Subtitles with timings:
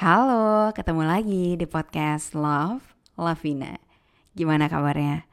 [0.00, 2.80] Halo, ketemu lagi di podcast Love,
[3.20, 3.76] Lavina.
[4.32, 5.28] Gimana kabarnya?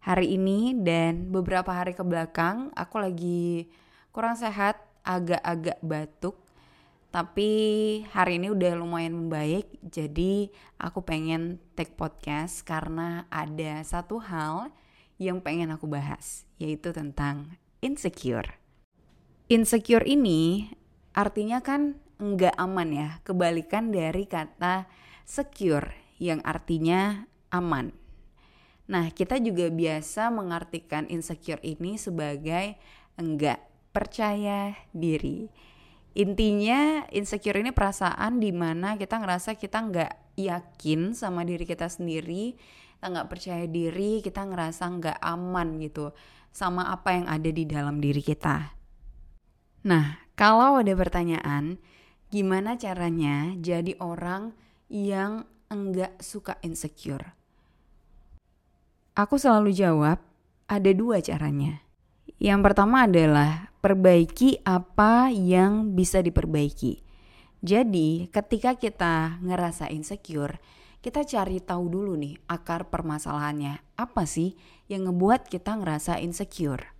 [0.00, 3.68] Hari ini dan beberapa hari ke belakang aku lagi
[4.16, 6.40] kurang sehat, agak-agak batuk
[7.12, 7.52] tapi
[8.16, 10.48] hari ini udah lumayan membaik, jadi
[10.80, 14.72] aku pengen take podcast karena ada satu hal
[15.20, 18.48] yang pengen aku bahas, yaitu tentang insecure.
[19.52, 20.72] Insecure ini
[21.12, 24.88] artinya kan enggak aman ya, kebalikan dari kata
[25.26, 27.92] secure yang artinya aman.
[28.86, 32.78] Nah, kita juga biasa mengartikan insecure ini sebagai
[33.18, 33.60] enggak
[33.90, 35.50] percaya diri.
[36.16, 42.56] Intinya insecure ini perasaan di mana kita ngerasa kita nggak yakin sama diri kita sendiri
[42.96, 46.16] kita nggak percaya diri kita ngerasa nggak aman gitu
[46.48, 48.72] sama apa yang ada di dalam diri kita.
[49.84, 51.76] Nah kalau ada pertanyaan
[52.32, 54.54] gimana caranya jadi orang
[54.90, 57.34] yang enggak suka insecure
[59.18, 60.22] aku selalu jawab
[60.66, 61.86] ada dua caranya
[62.36, 67.00] yang pertama adalah perbaiki apa yang bisa diperbaiki.
[67.64, 70.60] Jadi, ketika kita ngerasa insecure,
[71.00, 73.96] kita cari tahu dulu nih akar permasalahannya.
[73.96, 74.58] Apa sih
[74.90, 76.92] yang ngebuat kita ngerasa insecure?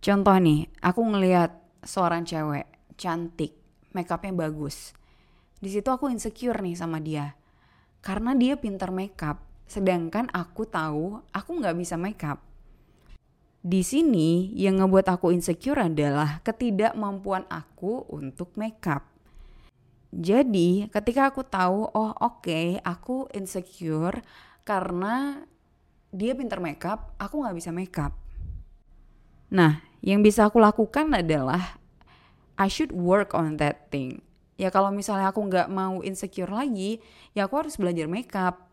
[0.00, 1.50] Contoh nih, aku ngelihat
[1.84, 3.52] seorang cewek cantik,
[3.94, 4.92] makeupnya bagus.
[5.62, 7.32] Di situ aku insecure nih sama dia.
[8.04, 12.42] Karena dia pintar makeup, sedangkan aku tahu aku nggak bisa makeup.
[13.64, 19.08] Di sini yang ngebuat aku insecure adalah ketidakmampuan aku untuk makeup.
[20.12, 24.20] Jadi ketika aku tahu oh oke okay, aku insecure
[24.68, 25.42] karena
[26.14, 28.12] dia pinter makeup, aku nggak bisa makeup.
[29.48, 31.80] Nah yang bisa aku lakukan adalah
[32.54, 34.22] I should work on that thing.
[34.54, 37.02] Ya kalau misalnya aku nggak mau insecure lagi,
[37.34, 38.70] ya aku harus belajar makeup.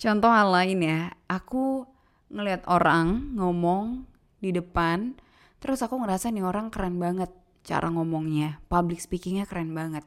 [0.00, 1.84] Contoh hal lain ya, aku
[2.32, 4.08] ngelihat orang ngomong
[4.40, 5.14] di depan
[5.62, 7.30] terus aku ngerasa nih orang keren banget
[7.62, 8.58] cara ngomongnya.
[8.66, 10.02] Public speakingnya keren banget.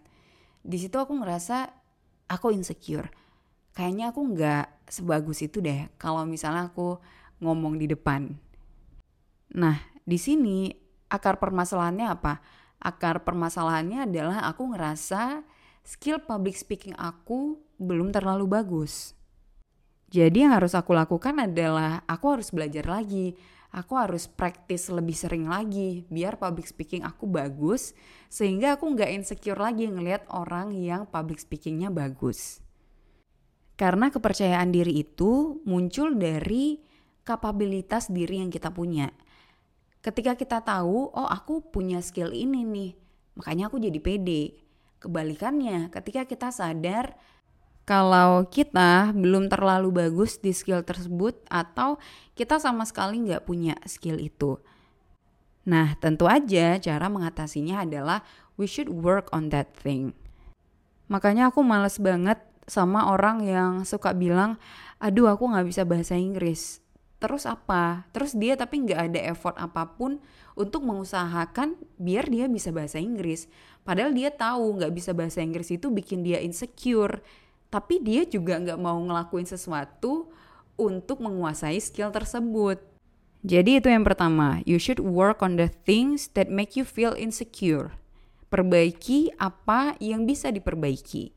[0.65, 1.71] Di situ aku ngerasa
[2.27, 3.07] aku insecure.
[3.71, 6.99] Kayaknya aku nggak sebagus itu deh kalau misalnya aku
[7.39, 8.35] ngomong di depan.
[9.55, 10.73] Nah di sini
[11.07, 12.33] akar permasalahannya apa
[12.85, 15.41] akar permasalahannya adalah aku ngerasa
[15.81, 19.17] skill public speaking aku belum terlalu bagus
[20.13, 23.33] jadi yang harus aku lakukan adalah aku harus belajar lagi
[23.75, 27.91] aku harus praktis lebih sering lagi biar public speaking aku bagus
[28.31, 32.63] sehingga aku nggak insecure lagi ngelihat orang yang public speakingnya bagus.
[33.75, 36.79] Karena kepercayaan diri itu muncul dari
[37.27, 39.11] kapabilitas diri yang kita punya.
[40.05, 42.93] Ketika kita tahu, oh aku punya skill ini nih,
[43.41, 44.53] makanya aku jadi pede.
[45.01, 47.17] Kebalikannya, ketika kita sadar
[47.89, 51.97] kalau kita belum terlalu bagus di skill tersebut atau
[52.37, 54.61] kita sama sekali nggak punya skill itu.
[55.65, 58.21] Nah, tentu aja cara mengatasinya adalah
[58.61, 60.13] we should work on that thing.
[61.09, 62.37] Makanya aku males banget
[62.69, 64.61] sama orang yang suka bilang,
[65.01, 66.84] aduh aku nggak bisa bahasa Inggris.
[67.25, 68.05] Terus apa?
[68.13, 70.21] Terus dia tapi nggak ada effort apa pun
[70.53, 73.49] untuk mengusahakan biar dia bisa bahasa Inggris.
[73.81, 77.25] Padahal dia tahu nggak bisa bahasa Inggris itu bikin dia insecure
[77.73, 80.29] tapi dia juga nggak mau ngelakuin sesuatu
[80.77, 82.77] untuk menguasai skill tersebut.
[83.41, 87.97] Jadi itu yang pertama, you should work on the things that make you feel insecure.
[88.53, 91.33] Perbaiki apa yang bisa diperbaiki.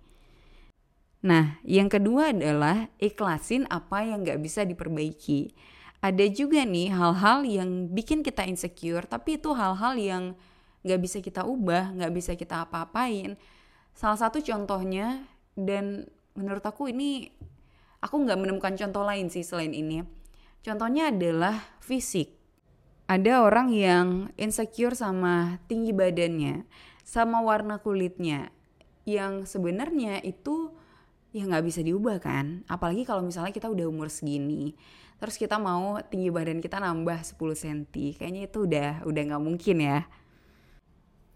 [1.24, 5.52] Nah, yang kedua adalah ikhlasin apa yang nggak bisa diperbaiki.
[5.98, 10.24] Ada juga nih hal-hal yang bikin kita insecure, tapi itu hal-hal yang
[10.86, 13.34] nggak bisa kita ubah, nggak bisa kita apa-apain.
[13.98, 15.26] Salah satu contohnya
[15.58, 16.06] dan
[16.38, 17.34] menurut aku ini
[17.98, 20.06] aku nggak menemukan contoh lain sih selain ini.
[20.62, 22.38] Contohnya adalah fisik.
[23.08, 26.68] Ada orang yang insecure sama tinggi badannya,
[27.02, 28.52] sama warna kulitnya,
[29.08, 30.70] yang sebenarnya itu
[31.32, 32.64] ya nggak bisa diubah kan.
[32.68, 34.72] Apalagi kalau misalnya kita udah umur segini,
[35.20, 37.78] terus kita mau tinggi badan kita nambah 10 cm,
[38.16, 40.00] kayaknya itu udah udah nggak mungkin ya.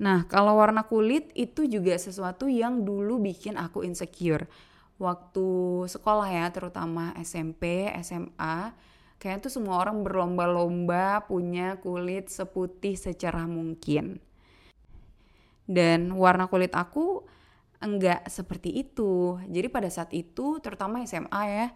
[0.03, 4.51] Nah, kalau warna kulit itu juga sesuatu yang dulu bikin aku insecure.
[4.99, 5.47] Waktu
[5.87, 8.75] sekolah ya, terutama SMP, SMA,
[9.23, 14.19] kayak tuh semua orang berlomba-lomba punya kulit seputih secerah mungkin.
[15.71, 17.23] Dan warna kulit aku
[17.83, 19.43] enggak seperti itu.
[19.51, 21.67] Jadi pada saat itu, terutama SMA ya,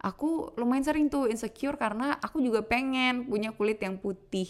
[0.00, 4.46] aku lumayan sering tuh insecure karena aku juga pengen punya kulit yang putih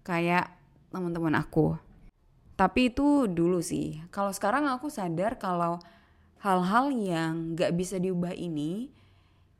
[0.00, 0.48] kayak
[0.88, 1.76] teman-teman aku.
[2.54, 3.98] Tapi itu dulu sih.
[4.14, 5.82] Kalau sekarang aku sadar kalau
[6.38, 8.94] hal-hal yang gak bisa diubah ini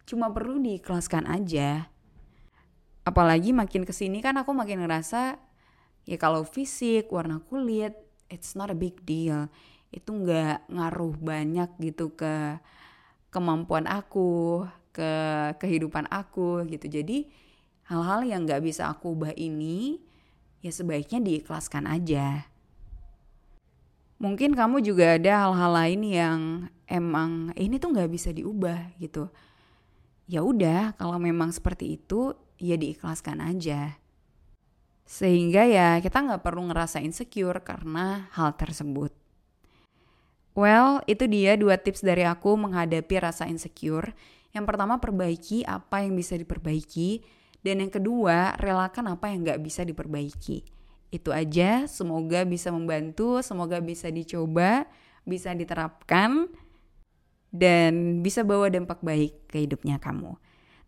[0.05, 1.91] cuma perlu diikhlaskan aja.
[3.05, 5.37] Apalagi makin ke sini kan aku makin ngerasa
[6.05, 7.97] ya kalau fisik, warna kulit,
[8.29, 9.51] it's not a big deal.
[9.95, 12.59] Itu gak ngaruh banyak gitu ke
[13.31, 15.11] kemampuan aku, ke
[15.63, 16.91] kehidupan aku gitu.
[16.91, 17.31] Jadi
[17.87, 20.03] hal-hal yang gak bisa aku ubah ini
[20.65, 22.51] ya sebaiknya diikhlaskan aja.
[24.19, 26.41] Mungkin kamu juga ada hal-hal lain yang
[26.89, 29.29] emang eh, ini tuh nggak bisa diubah gitu.
[30.25, 34.01] Ya udah kalau memang seperti itu ya diikhlaskan aja.
[35.05, 39.13] Sehingga ya kita nggak perlu ngerasa insecure karena hal tersebut
[40.55, 44.15] well itu dia dua tips dari aku menghadapi rasa insecure.
[44.55, 47.23] Yang pertama perbaiki apa yang bisa diperbaiki.
[47.65, 50.63] Dan yang kedua relakan apa yang nggak bisa diperbaiki.
[51.09, 54.85] Itu aja, semoga bisa membantu, semoga bisa dicoba,
[55.25, 56.51] bisa diterapkan,
[57.55, 60.37] dan bisa bawa dampak baik ke hidupnya kamu.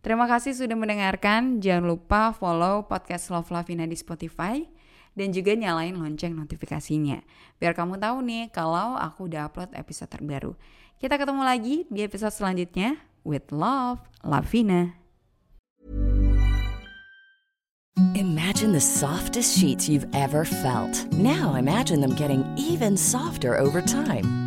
[0.05, 1.63] Terima kasih sudah mendengarkan.
[1.63, 4.76] Jangan lupa follow podcast Love Lavina di Spotify
[5.17, 7.25] dan juga nyalain lonceng notifikasinya.
[7.57, 10.53] Biar kamu tahu nih kalau aku udah upload episode terbaru.
[11.01, 14.93] Kita ketemu lagi di episode selanjutnya with Love Lavina.
[18.13, 20.93] Imagine the softest sheets you've ever felt.
[21.17, 24.46] Now imagine them getting even softer over time.